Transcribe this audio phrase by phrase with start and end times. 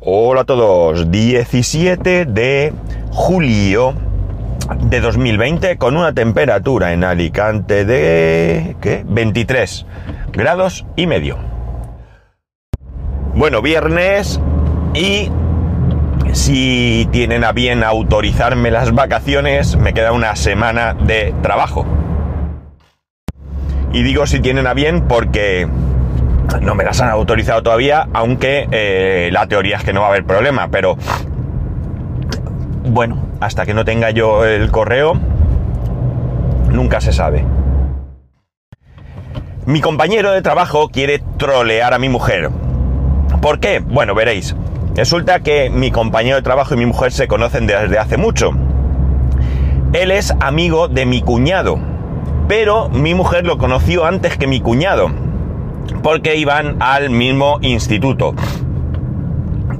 [0.00, 2.72] Hola a todos, 17 de
[3.10, 3.94] julio
[4.80, 9.04] de 2020 con una temperatura en Alicante de ¿qué?
[9.04, 9.86] 23
[10.30, 11.36] grados y medio.
[13.34, 14.40] Bueno, viernes
[14.94, 15.32] y
[16.32, 21.84] si tienen a bien autorizarme las vacaciones, me queda una semana de trabajo.
[23.92, 25.66] Y digo si tienen a bien porque
[26.60, 30.10] no me las han autorizado todavía, aunque eh, la teoría es que no va a
[30.10, 30.96] haber problema, pero
[32.84, 35.18] bueno, hasta que no tenga yo el correo,
[36.70, 37.44] nunca se sabe.
[39.66, 42.50] Mi compañero de trabajo quiere trolear a mi mujer.
[43.42, 43.80] ¿Por qué?
[43.80, 44.56] Bueno, veréis.
[44.94, 48.52] Resulta que mi compañero de trabajo y mi mujer se conocen desde hace mucho.
[49.92, 51.78] Él es amigo de mi cuñado,
[52.48, 55.27] pero mi mujer lo conoció antes que mi cuñado
[56.02, 58.34] porque iban al mismo instituto.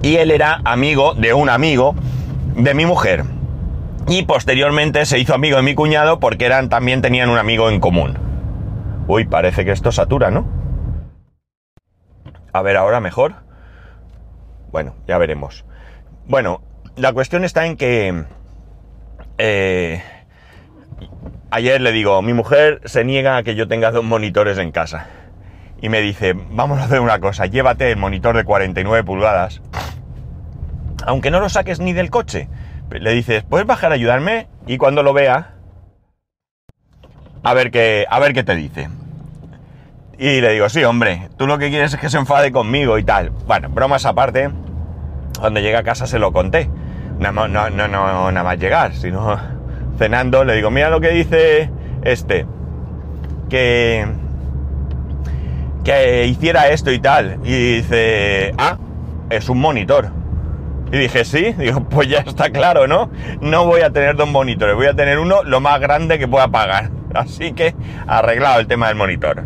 [0.03, 1.95] Y él era amigo de un amigo
[2.55, 3.25] de mi mujer.
[4.07, 7.81] Y posteriormente se hizo amigo de mi cuñado porque eran, también tenían un amigo en
[7.81, 8.17] común.
[9.07, 10.47] Uy, parece que esto satura, ¿no?
[12.53, 13.35] A ver, ahora mejor.
[14.71, 15.65] Bueno, ya veremos.
[16.27, 16.63] Bueno,
[16.97, 18.25] la cuestión está en que...
[19.39, 20.03] Eh,
[21.51, 25.09] ayer le digo, mi mujer se niega a que yo tenga dos monitores en casa
[25.81, 29.63] y me dice, vamos a hacer una cosa, llévate el monitor de 49 pulgadas,
[31.07, 32.49] aunque no lo saques ni del coche.
[32.91, 34.49] Le dices, ¿puedes bajar a ayudarme?
[34.67, 35.55] Y cuando lo vea,
[37.43, 38.89] a ver qué, a ver qué te dice.
[40.19, 43.05] Y le digo, sí, hombre, tú lo que quieres es que se enfade conmigo y
[43.05, 43.31] tal.
[43.47, 44.51] Bueno, bromas aparte,
[45.39, 46.69] cuando llegué a casa se lo conté.
[47.19, 49.39] No, no, no, no, nada más llegar, sino
[49.99, 51.71] cenando, le digo, mira lo que dice
[52.03, 52.47] este,
[53.49, 54.07] que
[55.89, 57.39] que hiciera esto y tal.
[57.45, 58.77] Y dice, ah,
[59.31, 60.11] es un monitor.
[60.93, 63.11] Y dije, sí, digo, pues ya está claro, ¿no?
[63.41, 66.49] No voy a tener dos monitores, voy a tener uno lo más grande que pueda
[66.49, 66.91] pagar.
[67.15, 67.75] Así que
[68.07, 69.45] arreglado el tema del monitor.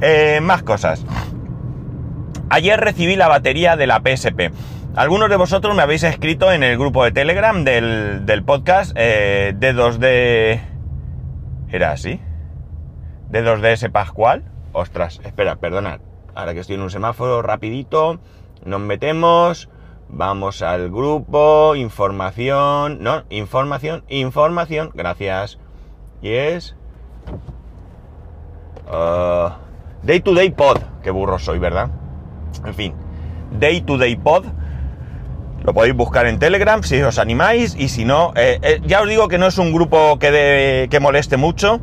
[0.00, 1.04] Eh, más cosas.
[2.50, 4.52] Ayer recibí la batería de la PSP.
[4.94, 10.60] Algunos de vosotros me habéis escrito en el grupo de Telegram del, podcast eh, D2D...
[11.72, 12.20] ¿Era así?
[13.30, 14.44] ¿D2DS Pascual?
[14.72, 16.00] Ostras, espera, perdonad.
[16.34, 18.20] Ahora que estoy en un semáforo, rapidito.
[18.64, 19.68] Nos metemos.
[20.08, 21.74] Vamos al grupo.
[21.76, 23.02] Información.
[23.02, 24.90] No, información, información.
[24.94, 25.58] Gracias.
[26.22, 26.76] Y es...
[28.86, 29.50] Uh,
[30.02, 30.78] day to Day Pod.
[31.02, 31.90] Qué burro soy, ¿verdad?
[32.64, 32.94] En fin.
[33.58, 34.44] Day to Day Pod.
[35.62, 37.74] Lo podéis buscar en Telegram si os animáis.
[37.76, 41.00] Y si no, eh, eh, ya os digo que no es un grupo que, que
[41.00, 41.80] moleste mucho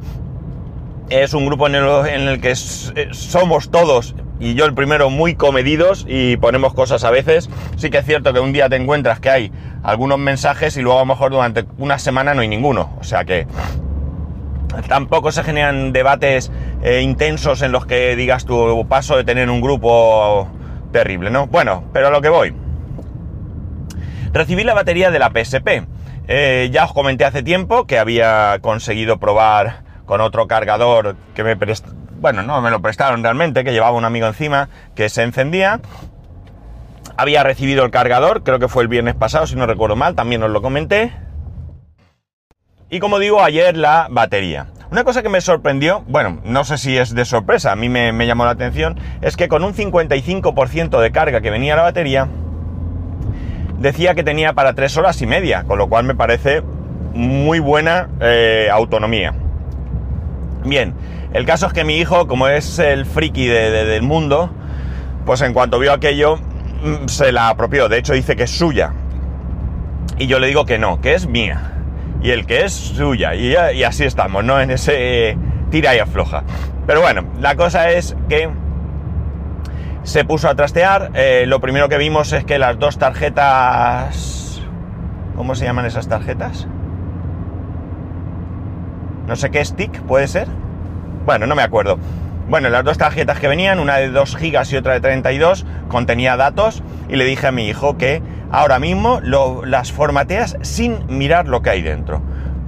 [1.09, 6.05] es un grupo en el, que eh, somos todos, y yo el primero, muy comedidos
[6.07, 7.49] y ponemos cosas a veces.
[7.75, 9.51] Sí que es cierto que un día te encuentras que hay
[9.83, 12.95] algunos mensajes y luego a lo mejor durante una semana no hay ninguno.
[12.99, 13.47] O sea que
[14.87, 16.51] tampoco se generan debates
[16.83, 20.47] eh, intensos en los que digas tu paso de tener un grupo
[20.91, 21.47] terrible, ¿no?
[21.47, 22.53] Bueno, pero a lo que voy.
[24.33, 25.87] Recibí la batería de la PSP.
[26.27, 31.55] Eh, ya os comenté hace tiempo que había conseguido probar con otro cargador que me
[31.55, 35.79] prestaron, bueno, no me lo prestaron realmente, que llevaba un amigo encima, que se encendía.
[37.15, 40.41] Había recibido el cargador, creo que fue el viernes pasado, si no recuerdo mal, también
[40.41, 41.13] os lo comenté.
[42.89, 44.67] Y como digo, ayer la batería.
[44.89, 48.25] Una cosa que me sorprendió, bueno, no sé si es de sorpresa, a mí me,
[48.25, 52.27] llamó la atención, es que con un 55% de carga que venía la batería,
[53.79, 56.61] decía que tenía para 3 horas y media, con lo cual me parece
[57.13, 59.35] muy buena eh, autonomía.
[60.63, 60.93] Bien,
[61.33, 64.49] el caso es que mi hijo, como es el friki del mundo,
[65.25, 67.89] pues en cuanto vio aquello, mm, se la apropió.
[67.89, 68.93] De hecho, dice que es suya.
[70.17, 71.73] Y yo le digo que no, que es mía.
[72.21, 73.35] Y el que es suya.
[73.35, 74.59] Y, así estamos, ¿no?
[74.59, 75.37] En ese
[75.69, 76.43] tira y afloja.
[76.87, 78.49] Pero bueno, la cosa es que
[80.03, 81.11] se puso a trastear.
[81.13, 84.61] Eh, lo primero que vimos es que las dos tarjetas...
[85.35, 86.67] ¿Cómo se llaman esas tarjetas?
[89.27, 90.47] No sé qué stick puede ser.
[91.25, 91.99] Bueno, no me acuerdo.
[92.49, 96.37] Bueno, las dos tarjetas que venían, una de 2 gigas y otra de 32, contenía
[96.37, 98.21] datos y le dije a mi hijo que
[98.51, 102.21] ahora mismo las formateas sin mirar lo que hay dentro.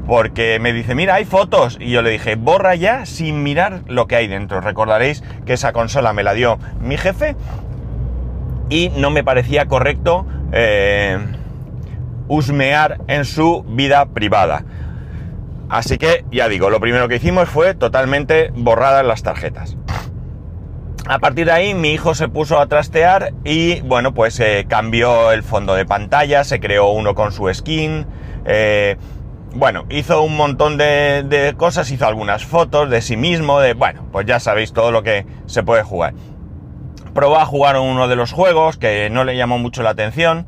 [0.06, 1.78] Porque me dice, mira, hay fotos.
[1.80, 4.60] Y yo le dije, borra ya sin mirar lo que hay dentro.
[4.60, 7.38] Recordaréis que esa consola me la dio mi jefe
[8.70, 11.20] y no me parecía correcto eh,
[12.28, 14.66] husmear en su vida privada.
[15.70, 19.78] Así que, ya digo, lo primero que hicimos fue totalmente borradas las tarjetas.
[21.08, 25.32] A partir de ahí mi hijo se puso a trastear y bueno, pues eh, cambió
[25.32, 28.06] el fondo de pantalla, se creó uno con su skin.
[28.46, 28.98] eh,
[29.56, 34.06] bueno, hizo un montón de, de cosas, hizo algunas fotos de sí mismo, de bueno,
[34.12, 36.14] pues ya sabéis todo lo que se puede jugar.
[37.16, 40.46] Probó a jugar uno de los juegos que no le llamó mucho la atención.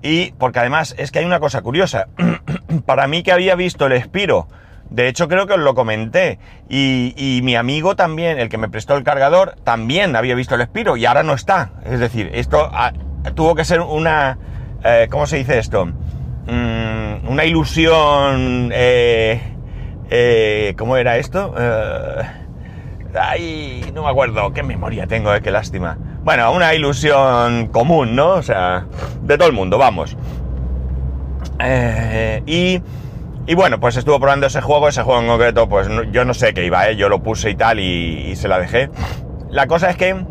[0.00, 2.06] Y porque además es que hay una cosa curiosa.
[2.86, 4.48] Para mí que había visto el Espiro,
[4.90, 6.38] de hecho creo que os lo comenté,
[6.68, 10.96] y, mi amigo también, el que me prestó el cargador, también había visto el Espiro
[10.96, 11.70] y ahora no está.
[11.84, 12.92] Es decir, esto ah,
[13.34, 14.38] tuvo que ser una...
[14.84, 15.86] eh, ¿Cómo se dice esto?
[15.86, 18.70] Mm, una ilusión...
[18.72, 19.40] Eh,
[20.10, 21.54] eh, ¿Cómo era esto?
[21.58, 22.22] Eh,
[23.14, 25.96] Ay, no me acuerdo, qué memoria tengo, qué lástima.
[26.22, 28.34] Bueno, una ilusión común, ¿no?
[28.34, 28.86] O sea,
[29.22, 30.16] de todo el mundo, vamos.
[31.60, 32.82] Eh, y,
[33.46, 36.54] y bueno, pues estuvo probando ese juego, ese juego en concreto, pues yo no sé
[36.54, 36.96] qué iba, ¿eh?
[36.96, 38.90] Yo lo puse y tal y, se la dejé.
[39.50, 40.24] La cosa es que,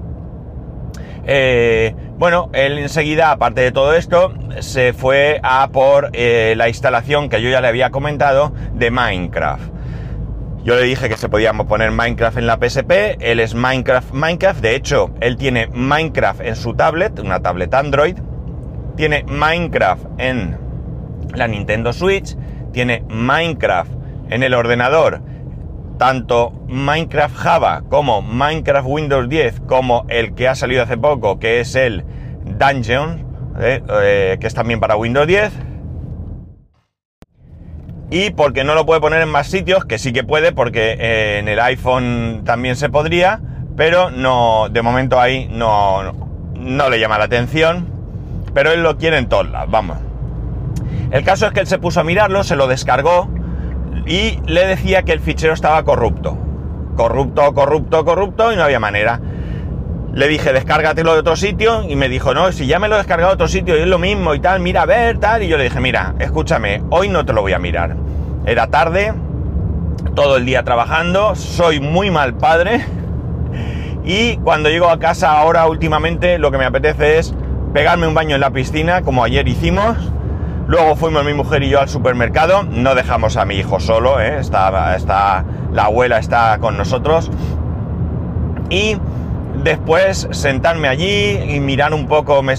[1.26, 7.42] eh, bueno, él enseguida, aparte de todo esto, se fue a por la instalación que
[7.42, 9.78] yo ya le había comentado de Minecraft.
[10.68, 14.60] Yo le dije que se podía poner Minecraft en la PSP, él es Minecraft Minecraft,
[14.60, 18.18] de hecho, él tiene Minecraft en su tablet, una tablet Android,
[18.98, 20.67] tiene Minecraft en
[21.34, 22.36] la Nintendo Switch,
[22.72, 23.92] tiene Minecraft
[24.30, 25.22] en el ordenador,
[25.98, 31.60] tanto Minecraft Java como Minecraft Windows 10, como el que ha salido hace poco, que
[31.60, 32.04] es el
[32.46, 33.26] Dungeon,
[33.60, 35.52] eh, eh, que es también para Windows 10,
[38.10, 41.40] y porque no lo puede poner en más sitios, que sí que puede, porque eh,
[41.40, 43.42] en el iPhone también se podría,
[43.76, 46.14] pero no, de momento ahí no, no,
[46.56, 47.88] no le llama la atención,
[48.54, 50.07] pero él lo quiere en todos lados, vamos.
[51.12, 53.30] El caso es que él se puso a mirarlo, se lo descargó
[54.06, 56.38] y le decía que el fichero estaba corrupto.
[56.96, 59.20] Corrupto, corrupto, corrupto y no había manera.
[60.14, 62.98] Le dije, descárgatelo de otro sitio y me dijo, no, si ya me lo he
[62.98, 65.44] descargado de otro sitio y es lo mismo y tal, mira, a ver, tal.
[65.44, 67.96] Y yo le dije, mira, escúchame, hoy no te lo voy a mirar.
[68.46, 69.14] Era tarde,
[70.16, 72.84] todo el día trabajando, soy muy mal padre
[74.04, 77.36] y cuando llego a casa ahora últimamente lo que me apetece es
[77.74, 79.96] pegarme un baño en la piscina, como ayer hicimos.
[80.68, 84.38] Luego fuimos mi mujer y yo al supermercado, no dejamos a mi hijo solo, ¿eh?
[84.40, 87.32] está, está, la abuela está con nosotros.
[88.70, 88.98] Y
[89.64, 92.58] después sentarme allí y mirar un poco, me,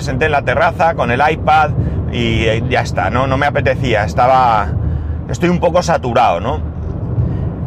[0.00, 1.70] senté en la terraza con el iPad
[2.12, 3.26] y eh, ya está, ¿no?
[3.26, 4.68] No me apetecía, estaba...
[5.28, 6.60] Estoy un poco saturado, ¿no?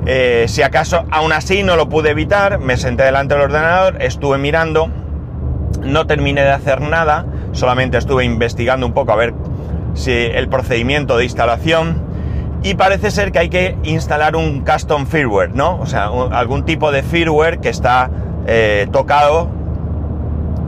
[0.05, 4.37] Eh, si acaso aún así no lo pude evitar, me senté delante del ordenador, estuve
[4.37, 4.89] mirando,
[5.83, 9.33] no terminé de hacer nada, solamente estuve investigando un poco a ver
[10.05, 12.01] el procedimiento de instalación
[12.63, 15.79] y parece ser que hay que instalar un custom firmware, ¿no?
[15.79, 18.09] O sea, algún tipo de firmware que está
[18.47, 19.49] eh, tocado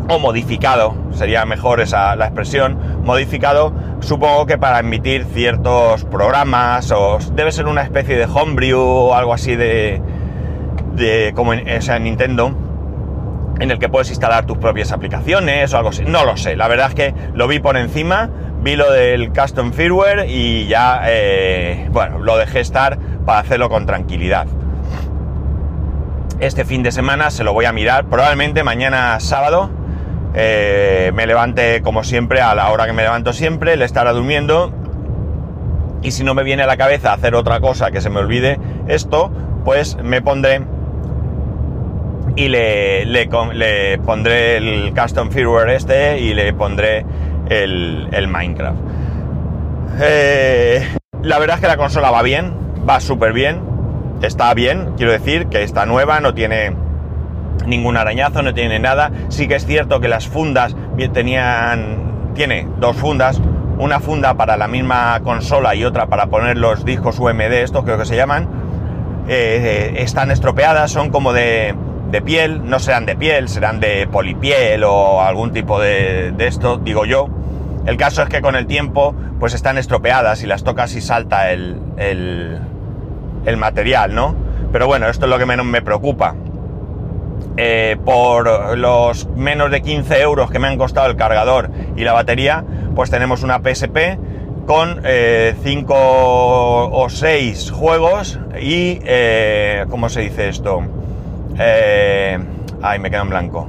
[0.10, 7.19] o modificado, sería mejor esa la expresión, modificado, supongo que para emitir ciertos programas o
[7.34, 10.02] debe ser una especie de homebrew o algo así de,
[10.96, 11.66] de como en
[12.02, 12.54] Nintendo,
[13.60, 16.04] en el que puedes instalar tus propias aplicaciones o algo así.
[16.06, 18.30] No lo sé, la verdad es que lo vi por encima,
[18.63, 23.86] vi lo del custom firmware y ya, eh, bueno, lo dejé estar para hacerlo con
[23.86, 24.48] tranquilidad.
[26.39, 29.69] Este fin de semana se lo voy a mirar, probablemente mañana sábado.
[30.36, 34.71] eh, me levante como siempre a la hora que me levanto siempre, le estará durmiendo
[36.02, 38.59] y si no me viene a la cabeza hacer otra cosa que se me olvide
[38.88, 39.31] esto,
[39.64, 40.64] pues me pondré
[42.35, 47.06] y le, le pondré el custom firmware este y le pondré
[47.50, 48.80] el, el Minecraft.
[50.02, 50.88] Eh,
[51.21, 52.54] la verdad es que la consola va bien,
[52.88, 53.62] va súper bien,
[54.21, 56.76] está bien, quiero decir que está nueva, no tiene
[57.66, 59.12] ningún arañazo, no tiene nada.
[59.30, 60.76] Sí que es cierto que las fundas
[61.14, 63.40] tenían, tiene dos fundas,
[63.78, 67.97] una funda para la misma consola y otra para poner los discos UMD, estos creo
[67.97, 68.47] que se llaman.
[69.28, 71.76] Eh, están estropeadas, son como de,
[72.14, 76.78] de piel, no serán de piel, serán de polipiel o algún tipo de, de esto,
[76.78, 77.28] digo yo.
[77.88, 81.52] El caso es que con el tiempo pues están estropeadas y las tocas y salta
[81.52, 84.36] el, el, material, ¿no?
[84.72, 86.36] Pero bueno, esto es lo que menos me preocupa.
[87.58, 92.14] Eh, por los menos de 15 euros que me han costado el cargador y la
[92.14, 94.20] batería, pues tenemos una PSP
[94.68, 95.02] con
[95.64, 100.84] 5 o 6 juegos y, eh, ¿cómo se dice esto?
[101.57, 102.40] Eh,
[102.81, 103.68] ay, me queda en blanco.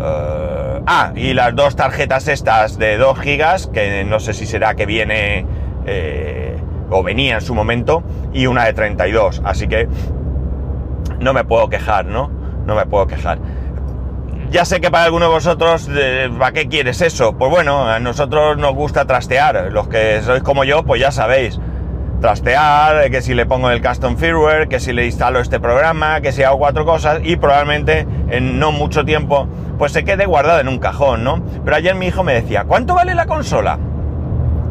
[0.00, 4.74] Eh, ah, y las dos tarjetas estas de 2 gigas, que no sé si será
[4.74, 5.46] que viene
[5.86, 6.56] eh,
[6.90, 9.88] o venía en su momento, y una de 32, así que
[11.20, 12.30] no me puedo quejar, ¿no?
[12.66, 13.38] no me puedo quejar.
[14.50, 15.88] Ya sé que para algunos de vosotros,
[16.38, 17.36] ¿para qué quieres eso?
[17.36, 19.72] Pues bueno, a nosotros nos gusta trastear.
[19.72, 21.58] Los que sois como yo, pues ya sabéis.
[22.20, 26.32] Trastear, que si le pongo el custom firmware, que si le instalo este programa, que
[26.32, 30.68] si hago cuatro cosas y probablemente en no mucho tiempo pues se quede guardado en
[30.68, 31.42] un cajón, ¿no?
[31.64, 33.78] Pero ayer mi hijo me decía, ¿cuánto vale la consola?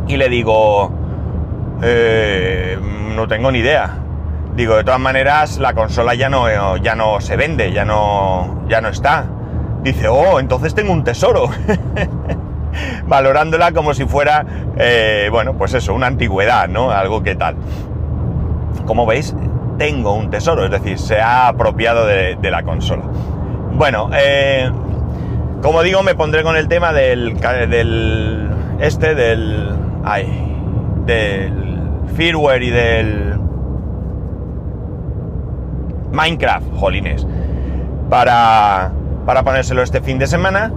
[0.07, 0.91] Y le digo,
[1.81, 2.77] eh,
[3.15, 3.97] no tengo ni idea.
[4.55, 8.81] Digo, de todas maneras, la consola ya no, ya no se vende, ya no, ya
[8.81, 9.25] no está.
[9.83, 11.49] Dice, oh, entonces tengo un tesoro.
[13.07, 14.45] Valorándola como si fuera,
[14.77, 16.91] eh, bueno, pues eso, una antigüedad, ¿no?
[16.91, 17.55] Algo que tal.
[18.85, 19.35] Como veis,
[19.77, 23.03] tengo un tesoro, es decir, se ha apropiado de, la consola.
[23.73, 24.69] Bueno, eh,
[25.61, 27.39] como digo, me pondré con el tema del,
[27.69, 29.69] del este, del,
[30.03, 30.27] ay,
[31.05, 31.79] del
[32.15, 33.39] firmware y del
[36.11, 37.27] Minecraft, jolines,
[38.09, 38.91] para,
[39.25, 40.71] para ponérselo este fin de semana.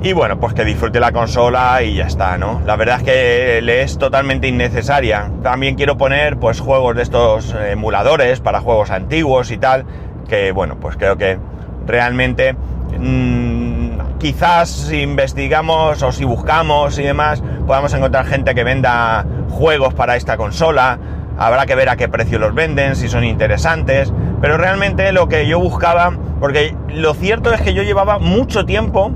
[0.00, 2.62] Y bueno, pues que disfrute la consola y ya está, ¿no?
[2.64, 5.28] La verdad es que le es totalmente innecesaria.
[5.42, 9.86] También quiero poner pues juegos de estos emuladores para juegos antiguos y tal,
[10.28, 11.38] que bueno, pues creo que
[11.84, 12.54] realmente
[12.96, 19.94] mmm, quizás si investigamos o si buscamos y demás, podamos encontrar gente que venda juegos
[19.94, 20.96] para esta consola.
[21.36, 24.12] Habrá que ver a qué precio los venden, si son interesantes.
[24.40, 29.12] Pero realmente lo que yo buscaba, porque lo cierto es que yo llevaba mucho tiempo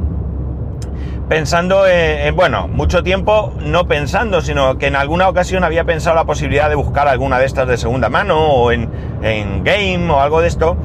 [1.28, 6.24] pensando en, bueno, mucho tiempo no pensando, sino que en alguna ocasión había pensado la
[6.24, 8.88] posibilidad de buscar alguna de estas de segunda mano o en,
[9.22, 10.76] en game o algo de esto,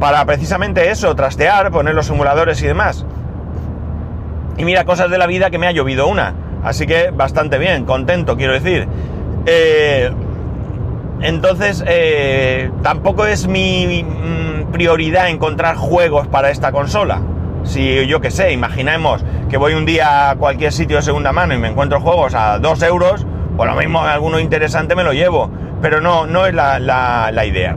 [0.00, 3.06] para precisamente eso, trastear, poner los simuladores y demás.
[4.56, 6.34] Y mira, cosas de la vida que me ha llovido una.
[6.62, 8.88] Así que bastante bien, contento, quiero decir.
[9.46, 10.10] Eh,
[11.20, 17.20] entonces, eh, tampoco es mi mm, prioridad encontrar juegos para esta consola.
[17.64, 21.54] Si yo que sé, imaginemos que voy un día a cualquier sitio de segunda mano
[21.54, 25.50] y me encuentro juegos a 2 euros, pues lo mismo alguno interesante me lo llevo.
[25.82, 27.76] Pero no, no es la, idea.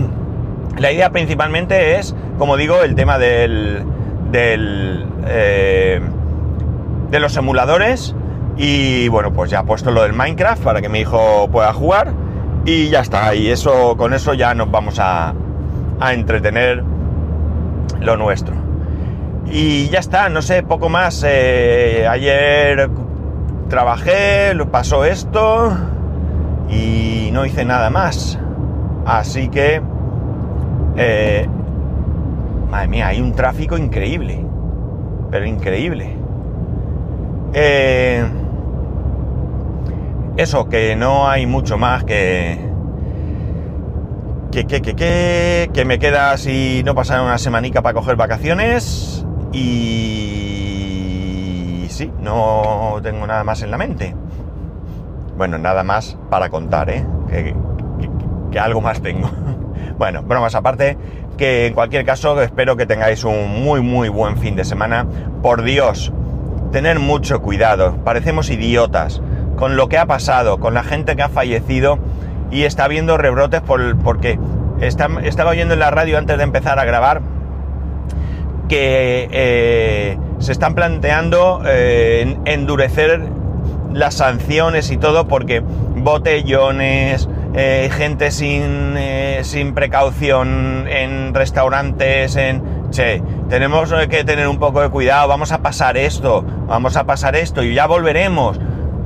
[0.78, 3.84] la idea principalmente es, como digo, el tema del.
[4.30, 5.06] del.
[5.26, 6.00] Eh,
[7.10, 8.14] de los emuladores.
[8.56, 12.12] Y bueno, pues ya he puesto lo del Minecraft para que mi hijo pueda jugar
[12.64, 15.32] y ya está, y eso, con eso ya nos vamos a,
[16.00, 16.84] a entretener
[18.00, 18.67] lo nuestro.
[19.50, 21.24] Y ya está, no sé, poco más.
[21.26, 22.90] Eh, ayer
[23.68, 25.72] trabajé, pasó esto
[26.68, 28.38] y no hice nada más.
[29.06, 29.80] Así que,
[30.96, 31.48] eh,
[32.70, 34.44] madre mía, hay un tráfico increíble,
[35.30, 36.14] pero increíble.
[37.54, 38.24] Eh,
[40.36, 42.68] eso, que no hay mucho más que...
[44.50, 49.26] Que, que, que, que, que me queda si no pasar una semanica para coger vacaciones
[49.52, 50.88] y...
[51.88, 54.14] Sí, no tengo nada más en la mente.
[55.36, 57.04] Bueno, nada más para contar, ¿eh?
[57.28, 57.54] Que,
[58.58, 59.30] algo más tengo.
[59.98, 60.96] bueno, bromas aparte,
[61.36, 65.06] que en cualquier caso espero que tengáis un muy muy buen fin de semana.
[65.42, 66.12] Por Dios,
[66.72, 69.22] tener mucho cuidado, parecemos idiotas
[69.56, 71.98] con lo que ha pasado, con la gente que ha fallecido
[72.50, 74.38] y está habiendo rebrotes por, porque
[74.80, 77.22] estaba oyendo en la radio antes de empezar a grabar
[78.68, 83.22] que eh, se están planteando eh, endurecer
[83.92, 88.96] las sanciones y todo porque botellones, eh, gente sin,
[89.42, 92.78] sin precaución en restaurantes, en...
[92.90, 97.36] Che, tenemos que tener un poco de cuidado, vamos a pasar esto, vamos a pasar
[97.36, 98.58] esto y ya volveremos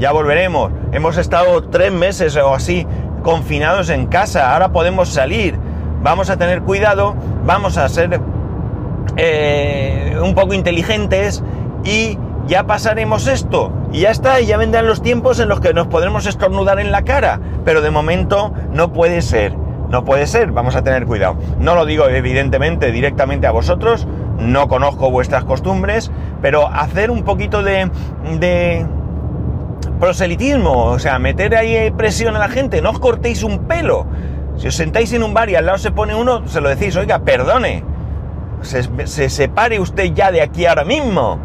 [0.02, 0.72] ya volveremos.
[0.90, 2.86] Hemos estado tres meses o así
[3.22, 5.56] confinados en casa, ahora podemos salir.
[6.02, 7.14] Vamos a tener cuidado,
[7.44, 8.20] vamos a ser
[9.16, 11.42] eh, un poco inteligentes
[11.84, 13.72] y ya pasaremos esto.
[13.92, 16.92] Y ya está, y ya vendrán los tiempos en los que nos podremos estornudar en
[16.92, 17.40] la cara.
[17.64, 19.56] Pero de momento no puede ser.
[19.88, 21.36] No puede ser, vamos a tener cuidado.
[21.58, 24.06] No lo digo evidentemente directamente a vosotros,
[24.38, 27.90] no conozco vuestras costumbres, pero hacer un poquito de,
[28.40, 28.86] de
[30.00, 34.06] proselitismo, o sea, meter ahí presión a la gente, no os cortéis un pelo.
[34.56, 36.96] Si os sentáis en un bar y al lado se pone uno, se lo decís,
[36.96, 37.84] oiga, perdone,
[38.62, 41.38] se, separe usted ya de aquí ahora mismo,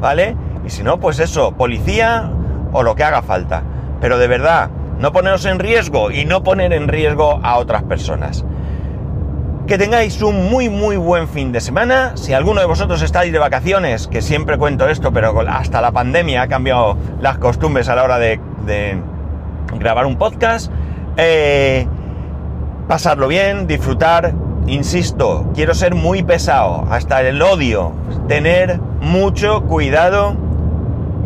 [0.00, 0.36] ¿vale?
[0.66, 2.30] Y si no, pues eso, policía
[2.72, 3.62] o lo que haga falta.
[4.00, 8.44] Pero de verdad, no poneros en riesgo y no poner en riesgo a otras personas.
[9.66, 12.12] Que tengáis un muy muy buen fin de semana.
[12.16, 16.42] Si alguno de vosotros estáis de vacaciones, que siempre cuento esto, pero hasta la pandemia
[16.42, 18.38] ha cambiado las costumbres a la hora de,
[19.78, 20.70] grabar un podcast,
[21.16, 21.86] eh,
[22.86, 24.34] pasarlo bien, disfrutar,
[24.66, 27.92] insisto, quiero ser muy pesado, hasta el odio,
[28.28, 30.36] tener mucho cuidado.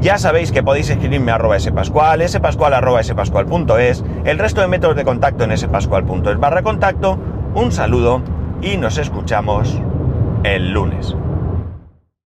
[0.00, 4.96] Ya sabéis que podéis escribirme a arroba spascual, spascual arroba spascual.es, el resto de métodos
[4.96, 7.18] de contacto en spascual.es barra contacto.
[7.54, 8.22] Un saludo
[8.62, 9.80] y nos escuchamos
[10.44, 11.16] el lunes.